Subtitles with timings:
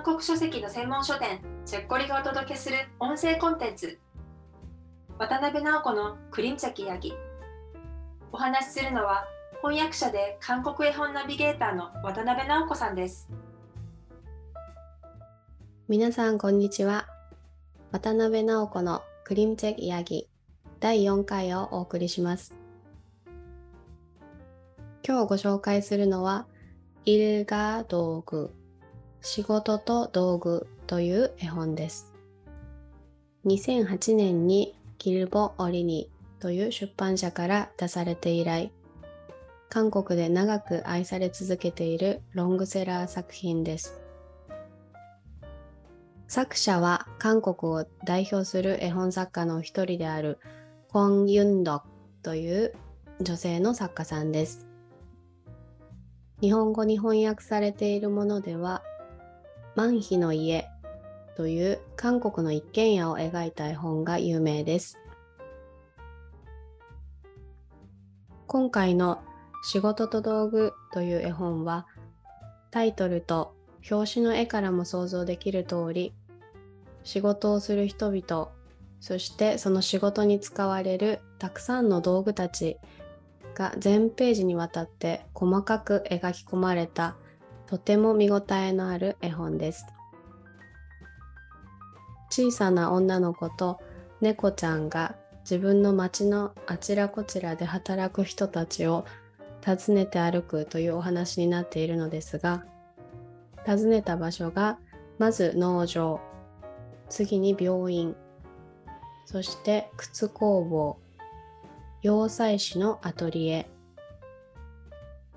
[0.00, 3.98] 韓国書籍の専門書店チェッコリがお届けする音声コンテンツ。
[5.18, 7.12] 渡辺直子のクリンチャキヤギ
[8.32, 9.26] お話しするのは
[9.60, 13.30] 翻訳者で韓国絵本ナビゲーターの渡辺直子さんです。
[15.86, 17.06] 皆さんこんにちは。
[17.92, 20.30] 渡辺直子のクリンチェキヤギ
[20.78, 22.54] 第4回をお送りします。
[25.06, 26.46] 今日ご紹介するのは
[27.04, 28.54] イルガ道具。
[29.22, 32.12] 仕事と道具という絵本です。
[33.46, 38.72] 2008年にギルボ・オリニという出版社から出されて以来、
[39.68, 44.00] 韓国で長く愛され続けているロングセラー作品です。
[46.26, 50.38] 作者は韓国を代表する絵本作家の一人である
[50.90, 51.82] クォン・ユンド
[52.22, 52.72] という
[53.20, 54.66] 女性の作家さんです。
[56.40, 58.82] 日本語に翻訳されているものでは
[59.80, 60.68] 万妃の家
[61.38, 64.98] という韓国の一軒家を描いた絵本が有名です。
[68.46, 69.22] 今回の
[69.62, 71.86] 仕事と道具という絵本は
[72.70, 73.54] タイトルと
[73.90, 76.12] 表紙の絵からも想像できる通り
[77.02, 78.50] 仕事をする人々
[79.00, 82.76] そしてその仕事に使われるたくさんの道具たち
[83.54, 87.16] が全ページにわたって細かく描き込まれた
[87.70, 89.86] とても見応えのある絵本です。
[92.28, 93.78] 小さな女の子と
[94.20, 99.04] 猫ちゃんが自分の街のあちらこちらで働く人たちを
[99.64, 102.64] 訪ねて歩くというお話になっているのですが
[103.66, 104.78] 訪ねた場所が
[105.18, 106.20] まず農場
[107.08, 108.16] 次に病院
[109.26, 110.98] そして靴工房
[112.02, 113.68] 洋裁師のアトリエ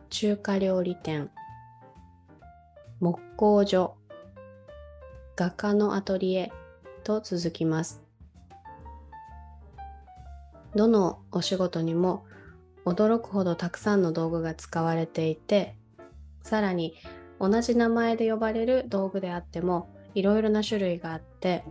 [0.10, 1.32] 中華料理店
[3.04, 3.96] 木工所、
[5.36, 6.54] 画家のアトリエ
[7.04, 8.02] と続きます。
[10.74, 12.24] どのお仕事にも
[12.86, 15.76] 驚くほどたくさんの道具が使われていて、
[16.44, 16.96] さらに
[17.42, 21.66] 同じ名前で呼ばれる道具であってもいろいろな種類があって、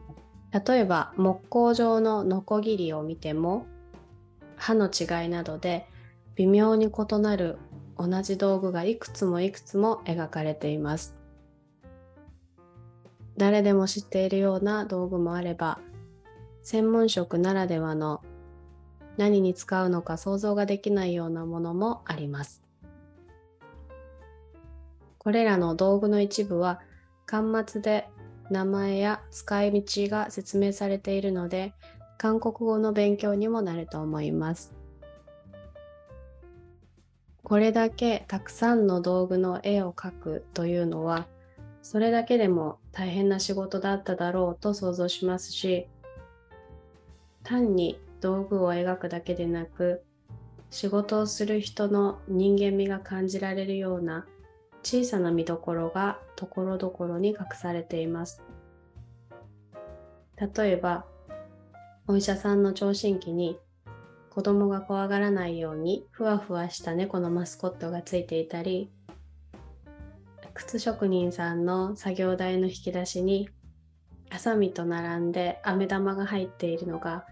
[0.67, 3.65] 例えば木工上のノコギリを見ても
[4.59, 5.87] 刃の違いなどで
[6.35, 7.57] 微妙に異なる
[7.97, 11.22] 同じ道具がいくつもいくつも描かれています。
[13.37, 15.81] 誰でも知っているような道具もあれば
[16.63, 18.23] 専門職ならではの
[19.17, 22.63] 何に使うのか想像ができないようなものもあります。
[25.19, 26.81] これらの道具の一部は
[27.27, 28.09] 端末で
[28.51, 31.75] 名前や使い道が説明されているので
[32.19, 34.75] 韓国語の勉強にもなると思います。
[37.45, 41.27] これだけたくさんの道具の絵を描くというのは
[41.83, 45.89] それだけでも大変な仕事だっただろうと想像しますし
[47.43, 50.05] 単に道具を描くだけでなく
[50.71, 54.27] 仕事をする人の人間味が感じられるような
[54.83, 58.43] 小さな見どころがところどころに隠されています。
[60.57, 61.05] 例えば
[62.09, 63.59] お医者さんの聴診器に
[64.31, 68.91] 子供が怖がらないようにふわふわした猫のマスコットがついていたり
[70.63, 73.49] 靴職人さんの作業台の引き出しに
[74.31, 77.27] ハサミと並んで飴玉が入っているのが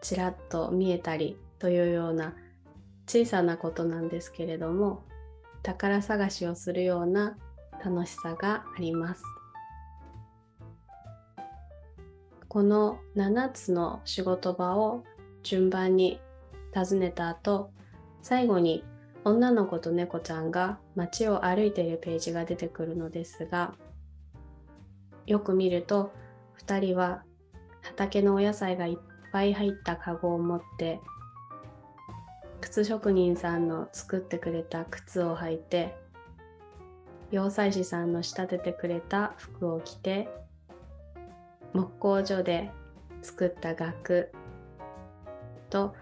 [0.00, 2.34] ちらっと見えたりというような
[3.08, 5.02] 小さなことなんですけれども
[5.64, 7.36] 宝探しをするような
[7.84, 9.22] 楽しさがあります。
[12.48, 15.02] この7つの仕事場を
[15.42, 16.20] 順番に
[16.72, 17.70] 訪ねた後
[18.22, 18.84] 最後に
[19.26, 23.74] 女の子と猫ちゃんが街を歩いているページが出てくるのですが
[25.26, 26.12] よく見ると
[26.64, 27.24] 2人は
[27.82, 28.96] 畑のお野菜がいっ
[29.32, 31.00] ぱい入ったカゴを持って
[32.60, 35.96] 靴職人さんの作ってくれた靴を履いて
[37.32, 40.28] 洋裁師さんの仕立ててくれた服を着て
[41.72, 42.70] 木工所で
[43.22, 44.30] 作った額
[45.68, 45.96] と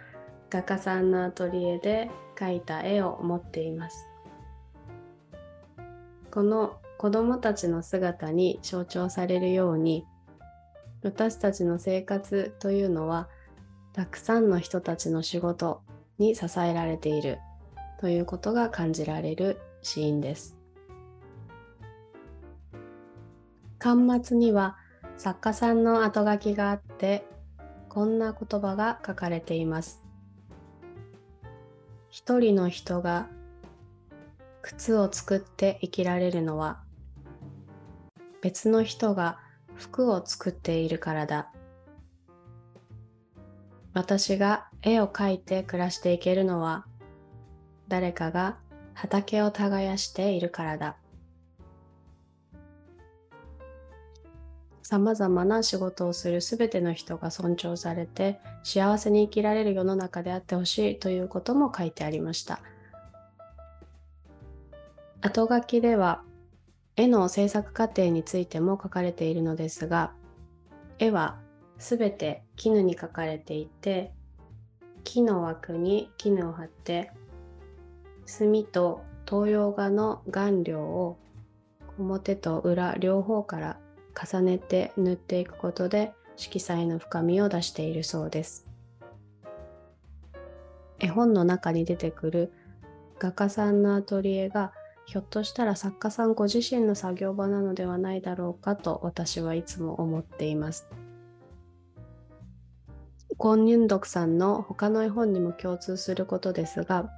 [0.54, 4.06] 画家さんのアトリエで描いた絵を持っています。
[6.30, 10.06] この子どもたちの姿に象徴されるように
[11.02, 13.28] 私たちの生活というのは
[13.94, 15.82] たくさんの人たちの仕事
[16.18, 17.40] に支えられている
[17.98, 20.56] ということが感じられるシーンです。
[23.80, 24.76] 端末には
[25.16, 27.26] 作家さんの後書きがあって
[27.88, 30.03] こんな言葉が書かれています。
[32.16, 33.26] 一人の人が
[34.62, 36.80] 靴を作って生きられるのは
[38.40, 39.40] 別の人が
[39.74, 41.50] 服を作っているからだ。
[43.94, 46.86] 私が絵を描いて暮らしていけるのは
[47.88, 48.58] 誰かが
[48.92, 50.96] 畑を耕しているからだ。
[54.84, 62.60] さまざまな仕事をするすべての人が尊重されて幸せに生きられる世の中であってほしいということも書いてありました。
[65.22, 66.22] 後書きでは
[66.96, 70.12] 絵の制作過程についても書かれているのですが
[70.98, 71.38] 絵は
[71.78, 74.12] すべて絹に書かれていて
[75.02, 77.10] 木の枠に絹を貼って
[78.26, 81.18] 墨と東洋画の顔料を
[81.98, 83.78] 表と裏両方から
[84.14, 88.66] 重ねて塗っていくことで色彩の深みを出しているそうです
[90.98, 92.52] 絵本の中に出てくる
[93.18, 94.72] 画家さんのアトリエが
[95.06, 100.88] ひょっとしたら作家さんご自身の作業場なのではないだろうかと私はいつも思っています。
[103.36, 107.10] コン・ニュンドクさんの他の絵本にも共通することですが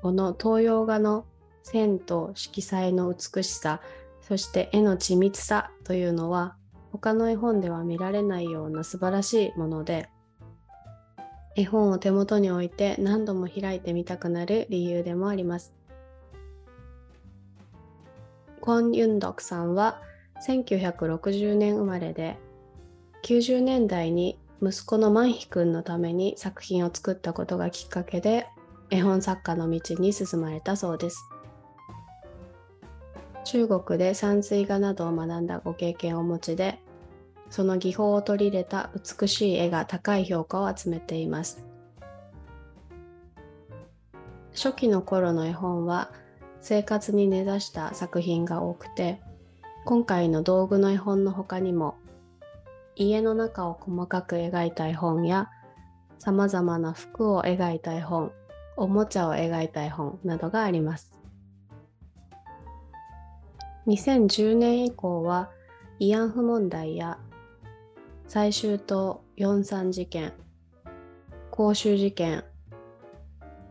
[0.00, 1.26] この東洋画の
[1.62, 3.80] 線と色彩の美しさ
[4.28, 6.54] そして絵の緻密さというのは
[6.92, 10.10] 他の絵本では見られないような素晴らしいもので
[11.56, 15.74] 絵本を手元に置いて何度も開いてみたくなる理由でもあります。
[18.60, 20.02] コン・ユンドクさんは
[20.46, 22.36] 1960年生まれで
[23.24, 28.46] 90年代に息子のマンヒ君のために作品を作ったことがきっかけで
[28.90, 31.24] 絵本作家の道に進まれたそうです。
[33.50, 36.80] 中国で山水画などを学んだご経験をお持ちで
[37.48, 41.64] その技法を取り入れた美しい絵が高い評価を集めています。
[44.54, 46.10] 初期の頃の絵本は
[46.60, 49.22] 生活に根ざした作品が多くて
[49.86, 51.96] 今回の道具の絵本の他にも
[52.96, 55.48] 家の中を細かく描いた絵本や
[56.18, 58.30] さまざまな服を描いた絵本
[58.76, 61.17] おもちゃを描いた絵本などがあります。
[63.88, 65.50] 2010年以降は
[65.98, 67.18] 慰安婦問題や
[68.26, 70.34] 最終島43事件
[71.50, 72.44] 公衆事件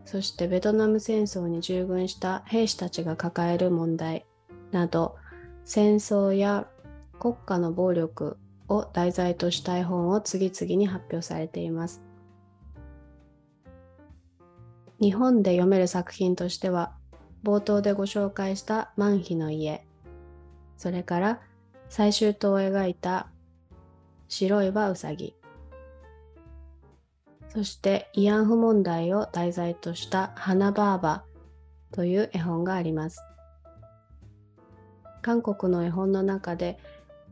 [0.04, 4.26] そしてベトナム戦争に従軍した兵士たちが抱える問題
[4.72, 5.16] など
[5.64, 6.66] 戦争や
[7.20, 8.38] 国家の暴力
[8.68, 12.02] を題材とした絵本を次々に発表されています。
[15.00, 16.92] 日本で読める作品としては
[17.44, 19.84] 冒頭でご紹介した「万妃の家」
[20.78, 21.40] それから
[21.90, 23.28] 最終島を描いた
[24.28, 25.34] 「白いはうさぎ」
[27.48, 31.24] そして慰安婦問題を題材とした花バーバ
[31.92, 33.20] という絵本があります。
[35.22, 36.78] 韓国の絵本の中で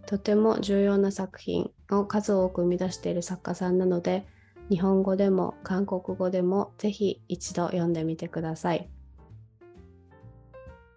[0.06, 4.26] とても重要な作品を数多く生み出している作家さんなので
[4.68, 8.90] 日本語でも韓国語でもぜひ一度読んでみてください。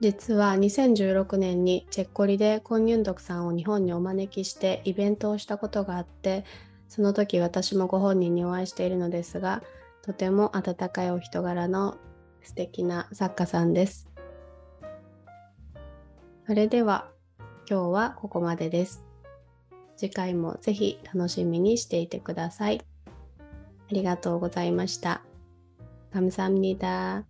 [0.00, 6.44] 実は2016年にチェッコリでコンニュンドクさんを日本にお招きしてイベントをしたことがあって
[6.88, 9.62] その時私もご本人にお会いしているのですが
[10.02, 11.96] とても温かいお人柄の
[12.42, 14.08] 素敵な作家さんです。
[16.46, 17.08] それでは
[17.68, 19.02] 今日はここまでです。
[19.96, 22.82] 次回もぜひ楽しみにしていてください。
[23.90, 25.22] ありがとうございました。
[26.14, 27.26] 감사합니다